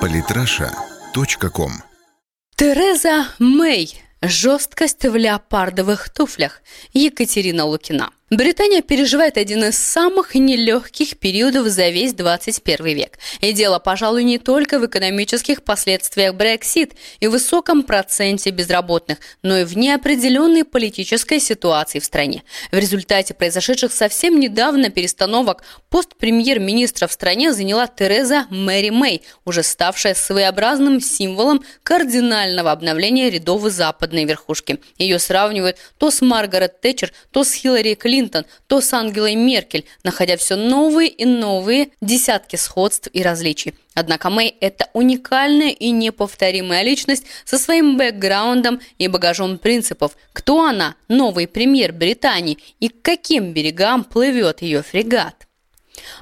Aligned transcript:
Политраша.ком 0.00 1.72
Тереза 2.56 3.28
Мэй. 3.38 4.02
Жесткость 4.22 5.04
в 5.04 5.14
леопардовых 5.14 6.10
туфлях. 6.10 6.62
Екатерина 6.92 7.64
Лукина. 7.64 8.10
Британия 8.30 8.80
переживает 8.80 9.36
один 9.36 9.64
из 9.64 9.76
самых 9.76 10.36
нелегких 10.36 11.18
периодов 11.18 11.66
за 11.66 11.88
весь 11.88 12.14
21 12.14 12.86
век. 12.94 13.18
И 13.40 13.52
дело, 13.52 13.80
пожалуй, 13.80 14.22
не 14.22 14.38
только 14.38 14.78
в 14.78 14.86
экономических 14.86 15.64
последствиях 15.64 16.34
Brexit 16.34 16.92
и 17.18 17.26
высоком 17.26 17.82
проценте 17.82 18.50
безработных, 18.50 19.18
но 19.42 19.58
и 19.58 19.64
в 19.64 19.76
неопределенной 19.76 20.62
политической 20.62 21.40
ситуации 21.40 21.98
в 21.98 22.04
стране. 22.04 22.44
В 22.70 22.76
результате 22.76 23.34
произошедших 23.34 23.92
совсем 23.92 24.38
недавно 24.38 24.90
перестановок 24.90 25.64
пост 25.88 26.14
премьер-министра 26.14 27.08
в 27.08 27.12
стране 27.12 27.52
заняла 27.52 27.88
Тереза 27.88 28.46
Мэри 28.50 28.90
Мэй, 28.90 29.22
уже 29.44 29.64
ставшая 29.64 30.14
своеобразным 30.14 31.00
символом 31.00 31.64
кардинального 31.82 32.70
обновления 32.70 33.28
рядов 33.28 33.62
западной 33.62 34.24
верхушки. 34.24 34.78
Ее 34.98 35.18
сравнивают 35.18 35.78
то 35.98 36.12
с 36.12 36.20
Маргарет 36.20 36.80
Тэтчер, 36.80 37.12
то 37.32 37.42
с 37.42 37.52
Хиллари 37.52 37.94
Клинтон, 37.94 38.19
Клинтон, 38.20 38.44
то 38.66 38.80
с 38.80 38.92
Ангелой 38.92 39.34
Меркель, 39.34 39.86
находя 40.04 40.36
все 40.36 40.56
новые 40.56 41.08
и 41.08 41.24
новые 41.24 41.90
десятки 42.02 42.56
сходств 42.56 43.08
и 43.12 43.22
различий. 43.22 43.74
Однако 43.94 44.28
Мэй– 44.28 44.54
это 44.60 44.88
уникальная 44.92 45.70
и 45.70 45.90
неповторимая 45.90 46.82
личность 46.82 47.24
со 47.44 47.58
своим 47.58 47.96
бэкграундом 47.96 48.80
и 48.98 49.08
багажом 49.08 49.58
принципов. 49.58 50.16
Кто 50.32 50.64
она, 50.64 50.96
новый 51.08 51.48
премьер 51.48 51.92
Британии, 51.92 52.58
и 52.78 52.88
к 52.88 53.02
каким 53.02 53.52
берегам 53.52 54.04
плывет 54.04 54.62
ее 54.62 54.82
фрегат? 54.82 55.46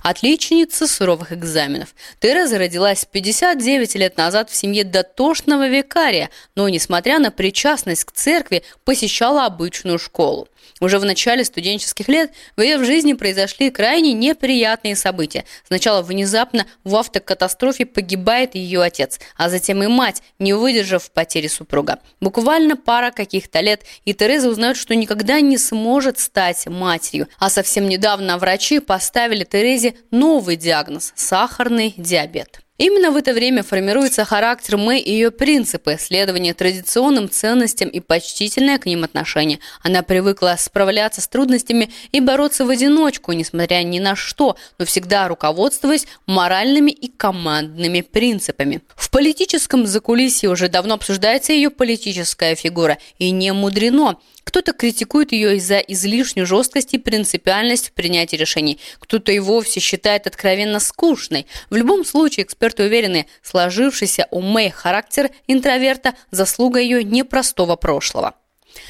Отличница 0.02 0.86
суровых 0.86 1.32
экзаменов. 1.32 1.94
Тереза 2.20 2.58
родилась 2.58 3.04
59 3.04 3.94
лет 3.96 4.16
назад 4.16 4.50
в 4.50 4.54
семье 4.54 4.84
дотошного 4.84 5.68
викария, 5.68 6.30
но, 6.54 6.68
несмотря 6.68 7.18
на 7.18 7.30
причастность 7.30 8.04
к 8.04 8.12
церкви, 8.12 8.62
посещала 8.84 9.46
обычную 9.46 9.98
школу. 9.98 10.48
Уже 10.80 10.98
в 10.98 11.04
начале 11.04 11.44
студенческих 11.44 12.08
лет 12.08 12.32
в 12.56 12.60
ее 12.60 12.82
жизни 12.84 13.12
произошли 13.12 13.70
крайне 13.70 14.12
неприятные 14.12 14.96
события. 14.96 15.44
Сначала 15.66 16.02
внезапно 16.02 16.66
в 16.84 16.94
автокатастрофе 16.96 17.86
погибает 17.86 18.54
ее 18.54 18.82
отец, 18.82 19.20
а 19.36 19.48
затем 19.48 19.82
и 19.82 19.86
мать, 19.86 20.22
не 20.38 20.52
выдержав 20.52 21.10
потери 21.10 21.48
супруга. 21.48 22.00
Буквально 22.20 22.76
пара 22.76 23.10
каких-то 23.10 23.60
лет, 23.60 23.82
и 24.04 24.14
Тереза 24.14 24.48
узнает, 24.48 24.76
что 24.76 24.94
никогда 24.94 25.40
не 25.40 25.58
сможет 25.58 26.18
стать 26.18 26.66
матерью. 26.66 27.28
А 27.38 27.50
совсем 27.50 27.88
недавно 27.88 28.38
врачи 28.38 28.80
поставили 28.80 29.44
Терезе 29.44 29.94
новый 30.10 30.56
диагноз– 30.56 31.12
сахарный 31.16 31.94
диабет. 31.96 32.60
Именно 32.78 33.10
в 33.10 33.16
это 33.16 33.32
время 33.32 33.64
формируется 33.64 34.24
характер 34.24 34.76
Мэй 34.76 35.00
и 35.00 35.10
ее 35.10 35.32
принципы, 35.32 35.96
следование 35.98 36.54
традиционным 36.54 37.28
ценностям 37.28 37.88
и 37.88 37.98
почтительное 37.98 38.78
к 38.78 38.86
ним 38.86 39.02
отношение. 39.02 39.58
Она 39.82 40.04
привыкла 40.04 40.54
справляться 40.56 41.20
с 41.20 41.26
трудностями 41.26 41.90
и 42.12 42.20
бороться 42.20 42.64
в 42.64 42.70
одиночку, 42.70 43.32
несмотря 43.32 43.82
ни 43.82 43.98
на 43.98 44.14
что, 44.14 44.56
но 44.78 44.84
всегда 44.84 45.26
руководствуясь 45.26 46.06
моральными 46.26 46.92
и 46.92 47.08
командными 47.08 48.02
принципами. 48.02 48.80
В 48.94 49.10
политическом 49.10 49.84
закулисье 49.84 50.48
уже 50.48 50.68
давно 50.68 50.94
обсуждается 50.94 51.52
ее 51.52 51.70
политическая 51.70 52.54
фигура, 52.54 52.98
и 53.18 53.32
не 53.32 53.52
мудрено. 53.52 54.20
Кто-то 54.48 54.72
критикует 54.72 55.32
ее 55.32 55.58
из-за 55.58 55.76
излишней 55.76 56.44
жесткости 56.44 56.96
и 56.96 56.98
принципиальности 56.98 57.90
в 57.90 57.92
принятии 57.92 58.36
решений. 58.36 58.78
Кто-то 58.98 59.30
и 59.30 59.40
вовсе 59.40 59.78
считает 59.78 60.26
откровенно 60.26 60.80
скучной. 60.80 61.46
В 61.68 61.76
любом 61.76 62.02
случае, 62.06 62.46
эксперты 62.68 62.84
уверены, 62.84 63.26
сложившийся 63.42 64.28
у 64.30 64.40
Мэй 64.40 64.70
характер 64.70 65.30
интроверта– 65.46 66.14
заслуга 66.30 66.80
ее 66.80 67.02
непростого 67.02 67.76
прошлого 67.76 68.34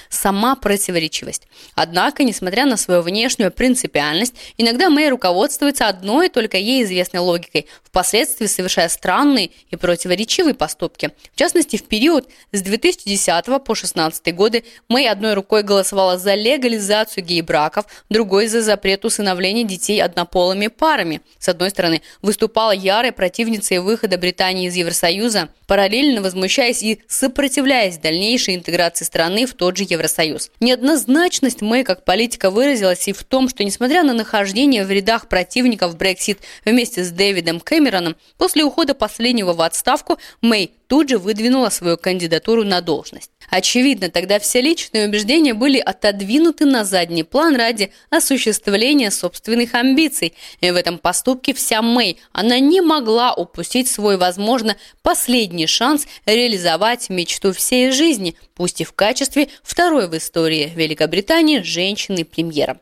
сама 0.09 0.55
противоречивость. 0.57 1.49
Однако, 1.75 2.25
несмотря 2.25 2.67
на 2.67 2.77
свою 2.77 3.03
внешнюю 3.03 3.51
принципиальность, 3.51 4.35
иногда 4.57 4.91
Мэй 4.91 5.09
руководствуется 5.09 5.89
одной 5.89 6.29
только 6.29 6.57
ей 6.57 6.85
известной 6.85 7.21
логикой, 7.21 7.67
впоследствии 7.83 8.47
совершая 8.47 8.89
странные 8.89 9.51
и 9.71 9.77
противоречивые 9.77 10.55
поступки. 10.55 11.11
В 11.33 11.37
частности, 11.37 11.77
в 11.77 11.85
период 11.85 12.29
с 12.53 12.63
2010 12.63 13.45
по 13.45 13.75
2016 13.75 14.35
годы 14.35 14.65
Мэй 14.89 15.09
одной 15.09 15.35
рукой 15.35 15.63
голосовала 15.63 16.19
за 16.19 16.35
легализацию 16.35 17.25
гей-браков, 17.25 17.87
другой 18.09 18.47
за 18.47 18.63
запрет 18.63 19.05
усыновления 19.05 19.65
детей 19.65 20.03
однополыми 20.03 20.69
парами. 20.69 21.23
С 21.39 21.49
одной 21.49 21.71
стороны, 21.71 22.03
выступала 22.23 22.73
ярой 22.73 23.13
противницей 23.13 23.79
выхода 23.79 24.19
Британии 24.19 24.69
из 24.69 24.75
Евросоюза, 24.75 25.49
параллельно 25.67 26.23
возмущаясь 26.23 26.83
и 26.83 27.01
сопротивляясь 27.09 27.99
дальнейшей 27.99 28.57
интеграции 28.57 29.05
страны 29.05 29.47
в 29.47 29.55
тот 29.55 29.77
же 29.79 29.87
Евросоюз. 29.89 30.51
Неоднозначность 30.61 31.63
Мэй 31.63 31.85
как 31.85 32.05
политика 32.05 32.51
выразилась 32.51 33.09
и 33.09 33.13
в 33.13 33.25
том, 33.25 33.49
что 33.49 33.65
несмотря 33.65 34.03
на 34.03 34.13
нахождение 34.13 34.85
в 34.85 34.91
рядах 34.91 35.29
противников 35.29 35.97
Брексит 35.97 36.41
вместе 36.65 37.05
с 37.05 37.11
Дэвидом 37.11 37.61
Кэмероном, 37.61 38.17
после 38.37 38.65
ухода 38.65 38.95
последнего 38.95 39.55
в 39.55 39.63
отставку 39.63 40.19
Мэй 40.43 40.73
тут 40.89 41.11
же 41.11 41.19
выдвинула 41.19 41.69
свою 41.69 41.97
кандидатуру 41.97 42.65
на 42.65 42.81
должность. 42.81 43.31
Очевидно, 43.51 44.11
тогда 44.11 44.39
все 44.39 44.61
личные 44.61 45.07
убеждения 45.07 45.55
были 45.55 45.79
отодвинуты 45.79 46.65
на 46.65 46.85
задний 46.85 47.23
план 47.23 47.57
ради 47.57 47.93
осуществления 48.11 49.11
собственных 49.11 49.75
амбиций. 49.75 50.35
И 50.61 50.71
в 50.71 50.77
этом 50.77 50.99
поступке 50.99 51.55
вся 51.55 51.83
Мэй, 51.83 52.19
она 52.33 52.59
не 52.59 52.81
могла 52.81 53.35
упустить 53.35 53.89
свой, 53.89 54.17
возможно, 54.17 54.77
последний 55.03 55.67
шанс 55.67 56.07
реализовать 56.27 57.11
мечту 57.11 57.53
всей 57.53 57.93
жизни, 57.93 58.35
пусть 58.55 58.81
и 58.81 58.85
в 58.85 58.93
качестве 58.93 59.49
второй 59.63 60.09
в 60.09 60.17
истории 60.17 60.73
Великобритании 60.75 61.61
женщины-премьера. 61.61 62.81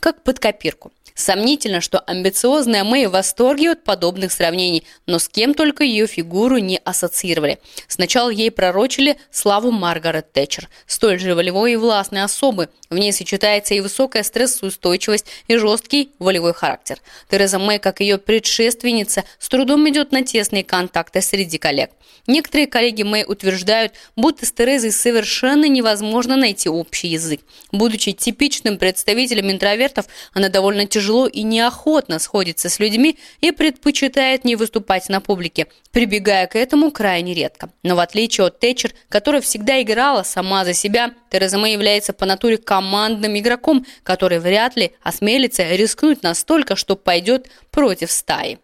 Как 0.00 0.24
под 0.24 0.38
копирку. 0.38 0.92
Сомнительно, 1.18 1.80
что 1.80 1.98
амбициозная 1.98 2.84
Мэй 2.84 3.06
в 3.06 3.10
восторге 3.10 3.72
от 3.72 3.82
подобных 3.82 4.30
сравнений, 4.30 4.84
но 5.06 5.18
с 5.18 5.28
кем 5.28 5.52
только 5.52 5.82
ее 5.82 6.06
фигуру 6.06 6.58
не 6.58 6.80
ассоциировали. 6.84 7.58
Сначала 7.88 8.30
ей 8.30 8.52
пророчили 8.52 9.16
славу 9.32 9.72
Маргарет 9.72 10.32
Тэтчер, 10.32 10.68
столь 10.86 11.18
же 11.18 11.34
волевой 11.34 11.72
и 11.72 11.76
властной 11.76 12.22
особы. 12.22 12.68
В 12.88 12.96
ней 12.96 13.12
сочетается 13.12 13.74
и 13.74 13.80
высокая 13.80 14.22
стрессоустойчивость, 14.22 15.26
и 15.48 15.56
жесткий 15.56 16.12
волевой 16.20 16.54
характер. 16.54 17.00
Тереза 17.28 17.58
Мэй, 17.58 17.80
как 17.80 17.98
ее 17.98 18.18
предшественница, 18.18 19.24
с 19.40 19.48
трудом 19.48 19.88
идет 19.88 20.12
на 20.12 20.22
тесные 20.22 20.62
контакты 20.62 21.20
среди 21.20 21.58
коллег. 21.58 21.90
Некоторые 22.28 22.68
коллеги 22.68 23.02
Мэй 23.02 23.24
утверждают, 23.26 23.92
будто 24.14 24.46
с 24.46 24.52
Терезой 24.52 24.92
совершенно 24.92 25.64
невозможно 25.64 26.36
найти 26.36 26.68
общий 26.68 27.08
язык. 27.08 27.40
Будучи 27.72 28.12
типичным 28.12 28.78
представителем 28.78 29.50
интровертов, 29.50 30.06
она 30.32 30.48
довольно 30.48 30.86
тяжело 30.86 31.07
и 31.26 31.42
неохотно 31.42 32.18
сходится 32.18 32.68
с 32.68 32.78
людьми 32.78 33.18
и 33.40 33.50
предпочитает 33.52 34.44
не 34.44 34.56
выступать 34.56 35.08
на 35.08 35.20
публике, 35.20 35.66
прибегая 35.90 36.46
к 36.46 36.56
этому 36.56 36.90
крайне 36.90 37.34
редко. 37.34 37.70
Но 37.82 37.96
в 37.96 38.00
отличие 38.00 38.46
от 38.46 38.60
Тэтчер, 38.60 38.92
которая 39.08 39.40
всегда 39.40 39.80
играла 39.82 40.22
сама 40.22 40.64
за 40.64 40.74
себя, 40.74 41.12
Тереза 41.30 41.58
Мэй 41.58 41.72
является 41.72 42.12
по 42.12 42.26
натуре 42.26 42.58
командным 42.58 43.38
игроком, 43.38 43.86
который 44.02 44.38
вряд 44.38 44.76
ли 44.76 44.92
осмелится 45.02 45.64
рискнуть 45.74 46.22
настолько, 46.22 46.76
что 46.76 46.96
пойдет 46.96 47.48
против 47.70 48.10
стаи. 48.10 48.58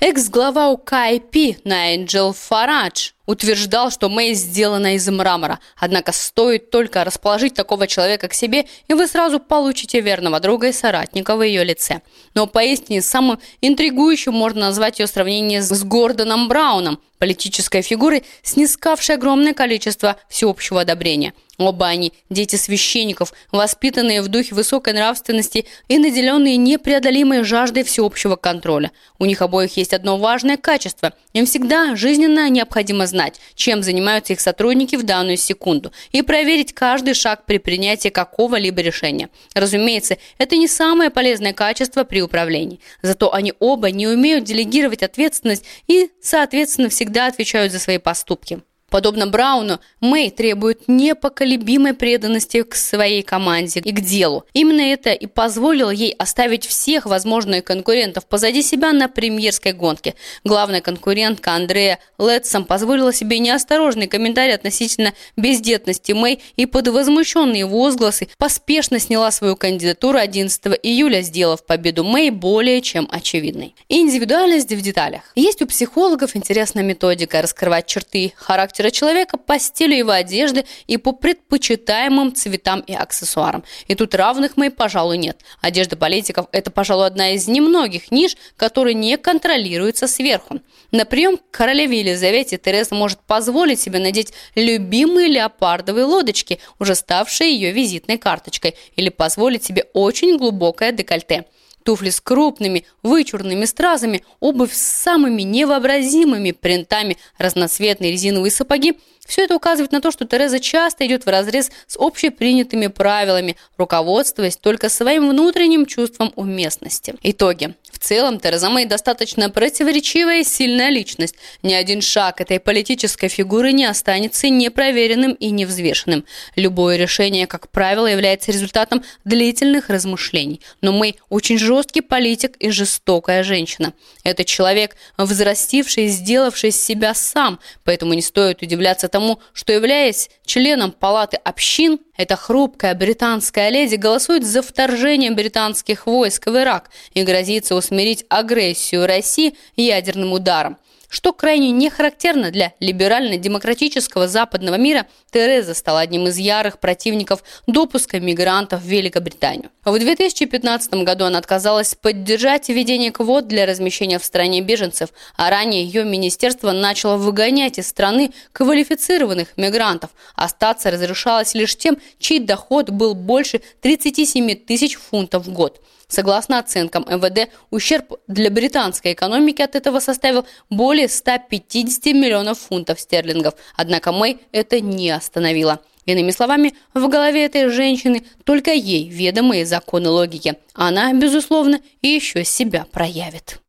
Экс-глава 0.00 0.70
УКИП 0.70 1.64
Найджел 1.64 2.32
Фарадж 2.32 3.10
утверждал, 3.28 3.90
что 3.90 4.08
Мэй 4.08 4.32
сделана 4.32 4.94
из 4.94 5.06
мрамора. 5.06 5.60
Однако 5.76 6.12
стоит 6.12 6.70
только 6.70 7.04
расположить 7.04 7.52
такого 7.52 7.86
человека 7.86 8.26
к 8.28 8.34
себе, 8.34 8.64
и 8.88 8.94
вы 8.94 9.06
сразу 9.06 9.38
получите 9.38 10.00
верного 10.00 10.40
друга 10.40 10.68
и 10.68 10.72
соратника 10.72 11.36
в 11.36 11.42
ее 11.42 11.62
лице. 11.62 12.00
Но 12.34 12.46
поистине 12.46 13.02
самым 13.02 13.38
интригующим 13.60 14.32
можно 14.32 14.62
назвать 14.62 14.98
ее 14.98 15.06
сравнение 15.06 15.62
с 15.62 15.84
Гордоном 15.84 16.48
Брауном, 16.48 17.00
политической 17.18 17.82
фигурой, 17.82 18.24
снискавшей 18.42 19.16
огромное 19.16 19.52
количество 19.52 20.16
всеобщего 20.28 20.80
одобрения– 20.80 21.34
Оба 21.58 21.88
они– 21.88 22.12
дети 22.30 22.54
священников, 22.54 23.32
воспитанные 23.50 24.22
в 24.22 24.28
духе 24.28 24.54
высокой 24.54 24.92
нравственности 24.92 25.66
и 25.88 25.98
наделенные 25.98 26.56
непреодолимой 26.56 27.42
жаждой 27.42 27.82
всеобщего 27.82 28.36
контроля. 28.36 28.92
У 29.18 29.24
них 29.24 29.42
обоих 29.42 29.76
есть 29.76 29.92
одно 29.92 30.18
важное 30.18 30.56
качество– 30.56 31.12
им 31.38 31.46
всегда 31.46 31.94
жизненно 31.94 32.48
необходимо 32.48 33.06
знать, 33.06 33.17
чем 33.54 33.82
занимаются 33.82 34.32
их 34.32 34.40
сотрудники 34.40 34.96
в 34.96 35.02
данную 35.02 35.36
секунду, 35.36 35.92
и 36.12 36.22
проверить 36.22 36.72
каждый 36.72 37.14
шаг 37.14 37.44
при 37.46 37.58
принятии 37.58 38.08
какого-либо 38.08 38.80
решения. 38.80 39.28
Разумеется, 39.54 40.18
это 40.38 40.56
не 40.56 40.68
самое 40.68 41.10
полезное 41.10 41.52
качество 41.52 42.04
при 42.04 42.22
управлении. 42.22 42.80
Зато 43.02 43.32
они 43.32 43.52
оба 43.58 43.90
не 43.90 44.06
умеют 44.06 44.44
делегировать 44.44 45.02
ответственность 45.02 45.64
и, 45.86 46.10
соответственно, 46.22 46.88
всегда 46.88 47.26
отвечают 47.26 47.72
за 47.72 47.78
свои 47.78 47.98
поступки. 47.98 48.60
Подобно 48.90 49.26
Брауну, 49.26 49.80
Мэй 50.00 50.30
требует 50.30 50.88
непоколебимой 50.88 51.92
преданности 51.92 52.62
к 52.62 52.74
своей 52.74 53.22
команде 53.22 53.80
и 53.80 53.92
к 53.92 54.00
делу. 54.00 54.46
Именно 54.54 54.80
это 54.80 55.10
и 55.10 55.26
позволило 55.26 55.90
ей 55.90 56.12
оставить 56.12 56.66
всех 56.66 57.04
возможных 57.04 57.64
конкурентов 57.64 58.26
позади 58.26 58.62
себя 58.62 58.92
на 58.92 59.08
премьерской 59.08 59.72
гонке. 59.72 60.14
Главная 60.42 60.80
конкурентка 60.80 61.52
Андрея 61.52 61.98
Летсом 62.18 62.64
позволила 62.64 63.12
себе 63.12 63.38
неосторожный 63.40 64.06
комментарий 64.06 64.54
относительно 64.54 65.12
бездетности 65.36 66.12
Мэй 66.12 66.42
и 66.56 66.64
под 66.64 66.88
возмущенные 66.88 67.66
возгласы 67.66 68.28
поспешно 68.38 68.98
сняла 68.98 69.30
свою 69.30 69.56
кандидатуру 69.56 70.18
11 70.18 70.78
июля, 70.82 71.20
сделав 71.20 71.66
победу 71.66 72.04
Мэй 72.04 72.30
более 72.30 72.80
чем 72.80 73.06
очевидной. 73.10 73.74
Индивидуальность 73.90 74.72
в 74.72 74.80
деталях. 74.80 75.22
Есть 75.34 75.60
у 75.60 75.66
психологов 75.66 76.36
интересная 76.36 76.82
методика 76.82 77.42
раскрывать 77.42 77.86
черты 77.86 78.32
характера 78.36 78.77
характера 78.78 78.90
человека 78.90 79.36
по 79.36 79.58
стилю 79.58 79.96
его 79.96 80.10
одежды 80.10 80.64
и 80.86 80.96
по 80.96 81.12
предпочитаемым 81.12 82.34
цветам 82.34 82.80
и 82.80 82.94
аксессуарам. 82.94 83.64
И 83.88 83.94
тут 83.94 84.14
равных 84.14 84.56
мы, 84.56 84.70
пожалуй, 84.70 85.18
нет. 85.18 85.40
Одежда 85.60 85.96
политиков– 85.96 86.46
это, 86.52 86.70
пожалуй, 86.70 87.06
одна 87.06 87.30
из 87.30 87.48
немногих 87.48 88.10
ниш, 88.10 88.36
которые 88.56 88.94
не 88.94 89.16
контролируются 89.16 90.06
сверху. 90.06 90.60
На 90.92 91.04
прием 91.04 91.36
к 91.36 91.50
королеве 91.50 92.00
Елизавете 92.00 92.56
Тереза 92.56 92.94
может 92.94 93.18
позволить 93.20 93.80
себе 93.80 93.98
надеть 93.98 94.32
любимые 94.54 95.28
леопардовые 95.28 96.04
лодочки, 96.04 96.58
уже 96.78 96.94
ставшие 96.94 97.52
ее 97.52 97.72
визитной 97.72 98.18
карточкой, 98.18 98.74
или 98.96 99.08
позволить 99.08 99.64
себе 99.64 99.86
очень 99.92 100.38
глубокое 100.38 100.92
декольте– 100.92 101.44
туфли 101.82 102.10
с 102.10 102.20
крупными, 102.20 102.84
вычурными 103.02 103.64
стразами, 103.64 104.24
обувь 104.40 104.72
с 104.72 104.80
самыми 104.80 105.42
невообразимыми 105.42 106.52
принтами, 106.52 107.18
разноцветные 107.38 108.12
резиновые 108.12 108.50
сапоги– 108.50 108.98
все 109.28 109.44
это 109.44 109.54
указывает 109.54 109.92
на 109.92 110.00
то, 110.00 110.10
что 110.10 110.24
Тереза 110.24 110.58
часто 110.58 111.06
идет 111.06 111.26
в 111.26 111.28
разрез 111.28 111.70
с 111.86 111.98
общепринятыми 111.98 112.86
правилами, 112.86 113.56
руководствуясь 113.76 114.56
только 114.56 114.88
своим 114.88 115.28
внутренним 115.28 115.84
чувством 115.84 116.32
уместности. 116.34 117.14
Итоги. 117.22 117.74
В 117.92 117.98
целом, 117.98 118.40
Тереза 118.40 118.70
Мэй 118.70 118.86
достаточно 118.86 119.50
противоречивая 119.50 120.40
и 120.40 120.44
сильная 120.44 120.88
личность. 120.88 121.34
Ни 121.62 121.74
один 121.74 122.00
шаг 122.00 122.40
этой 122.40 122.58
политической 122.58 123.28
фигуры 123.28 123.72
не 123.72 123.84
останется 123.84 124.48
непроверенным 124.48 125.32
и 125.32 125.50
невзвешенным. 125.50 126.24
Любое 126.56 126.96
решение, 126.96 127.46
как 127.46 127.68
правило, 127.70 128.06
является 128.06 128.50
результатом 128.50 129.04
длительных 129.24 129.90
размышлений. 129.90 130.62
Но 130.80 130.92
Мэй 130.92 131.18
очень 131.28 131.58
жесткий 131.78 132.00
политик 132.00 132.56
и 132.58 132.70
жестокая 132.70 133.44
женщина. 133.44 133.92
Это 134.24 134.44
человек, 134.44 134.96
взрастивший 135.16 136.06
и 136.06 136.08
сделавший 136.08 136.72
себя 136.72 137.14
сам, 137.14 137.60
поэтому 137.84 138.14
не 138.14 138.22
стоит 138.22 138.62
удивляться 138.62 139.08
тому, 139.08 139.38
что, 139.52 139.72
являясь 139.72 140.28
членом 140.44 140.90
палаты 140.90 141.36
общин, 141.36 142.00
эта 142.16 142.34
хрупкая 142.34 142.94
британская 142.94 143.70
леди 143.70 143.94
голосует 143.94 144.44
за 144.44 144.60
вторжение 144.62 145.30
британских 145.30 146.06
войск 146.06 146.46
в 146.46 146.56
Ирак 146.56 146.90
и 147.14 147.22
грозится 147.22 147.76
усмирить 147.76 148.24
агрессию 148.28 149.06
России 149.06 149.54
ядерным 149.76 150.32
ударом. 150.32 150.78
Что 151.08 151.32
крайне 151.32 151.70
не 151.70 151.88
характерно 151.88 152.50
для 152.50 152.74
либерально-демократического 152.80 154.28
западного 154.28 154.74
мира, 154.74 155.06
Тереза 155.32 155.72
стала 155.72 156.00
одним 156.00 156.26
из 156.26 156.36
ярых 156.36 156.78
противников 156.78 157.42
допуска 157.66 158.20
мигрантов 158.20 158.82
в 158.82 158.86
Великобританию. 158.86 159.70
В 159.86 159.98
2015 159.98 160.92
году 161.04 161.24
она 161.24 161.38
отказалась 161.38 161.94
поддержать 161.94 162.68
введение 162.68 163.10
квот 163.10 163.48
для 163.48 163.64
размещения 163.64 164.18
в 164.18 164.24
стране 164.24 164.60
беженцев, 164.60 165.08
а 165.36 165.48
ранее 165.48 165.82
ее 165.82 166.04
министерство 166.04 166.72
начало 166.72 167.16
выгонять 167.16 167.78
из 167.78 167.88
страны 167.88 168.32
квалифицированных 168.52 169.56
мигрантов. 169.56 170.10
Остаться 170.34 170.90
разрешалось 170.90 171.54
лишь 171.54 171.74
тем, 171.74 171.96
чей 172.18 172.38
доход 172.38 172.90
был 172.90 173.14
больше 173.14 173.62
37 173.80 174.56
тысяч 174.56 174.96
фунтов 174.96 175.46
в 175.46 175.52
год. 175.52 175.80
Согласно 176.10 176.58
оценкам 176.58 177.04
МВД, 177.06 177.50
ущерб 177.70 178.14
для 178.26 178.50
британской 178.50 179.12
экономики 179.12 179.60
от 179.60 179.76
этого 179.76 180.00
составил 180.00 180.46
более 180.70 180.97
150 181.06 182.06
миллионов 182.14 182.58
фунтов 182.58 183.00
стерлингов. 183.00 183.54
Однако 183.76 184.12
Мэй 184.12 184.40
это 184.52 184.80
не 184.80 185.10
остановила. 185.10 185.80
Иными 186.06 186.30
словами, 186.30 186.74
в 186.94 187.06
голове 187.08 187.44
этой 187.44 187.68
женщины 187.68 188.24
только 188.44 188.72
ей 188.72 189.08
ведомые 189.08 189.66
законы 189.66 190.08
логики. 190.08 190.54
Она, 190.72 191.12
безусловно, 191.12 191.80
еще 192.00 192.44
себя 192.44 192.86
проявит. 192.90 193.60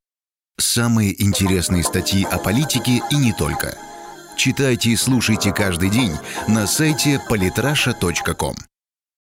Самые 0.57 1.21
интересные 1.21 1.83
статьи 1.83 2.25
о 2.29 2.37
политике 2.37 3.01
и 3.11 3.15
не 3.15 3.33
только. 3.33 3.77
Читайте 4.37 4.91
и 4.91 4.95
слушайте 4.95 5.51
каждый 5.51 5.89
день 5.89 6.13
на 6.47 6.65
сайте 6.65 7.21
polytrasha.com. 7.29 8.55